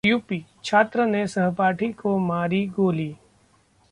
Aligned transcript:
UP 0.05 0.43
छात्र 0.63 1.05
ने 1.05 1.25
सहपाठी 1.27 1.91
को 1.93 2.17
मारी 2.17 2.65
गोली 2.67 3.15